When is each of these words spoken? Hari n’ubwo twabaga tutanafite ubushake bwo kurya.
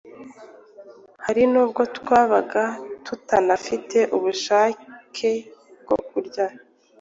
Hari 1.25 1.43
n’ubwo 1.51 1.81
twabaga 1.97 2.63
tutanafite 3.05 3.97
ubushake 4.15 5.29
bwo 5.81 5.97
kurya. 6.07 6.45